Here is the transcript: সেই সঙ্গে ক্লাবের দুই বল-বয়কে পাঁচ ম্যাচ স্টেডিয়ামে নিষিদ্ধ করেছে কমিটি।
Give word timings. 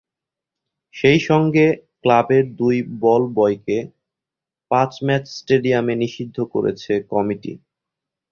সেই 0.93 1.19
সঙ্গে 1.27 1.65
ক্লাবের 2.01 2.45
দুই 2.55 2.75
বল-বয়কে 3.01 3.77
পাঁচ 4.71 4.91
ম্যাচ 5.03 5.23
স্টেডিয়ামে 5.37 5.93
নিষিদ্ধ 6.03 6.37
করেছে 6.53 6.93
কমিটি। 7.11 7.53